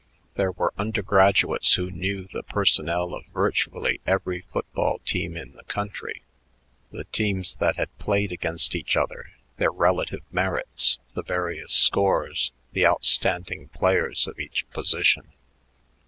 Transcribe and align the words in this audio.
There 0.33 0.51
were 0.53 0.73
undergraduates 0.79 1.73
who 1.75 1.91
knew 1.91 2.25
the 2.25 2.41
personnel 2.41 3.13
of 3.13 3.27
virtually 3.27 4.01
every 4.07 4.41
football 4.51 4.97
team 5.05 5.37
in 5.37 5.51
the 5.51 5.63
country, 5.65 6.23
the 6.89 7.03
teams 7.03 7.53
that 7.57 7.75
had 7.75 7.95
played 7.99 8.31
against 8.31 8.73
each 8.73 8.97
other, 8.97 9.29
their 9.57 9.69
relative 9.71 10.23
merits, 10.31 10.97
the 11.13 11.21
various 11.23 11.73
scores, 11.73 12.51
the 12.71 12.83
outstanding 12.87 13.67
players 13.67 14.25
of 14.25 14.39
each 14.39 14.67
position. 14.71 15.33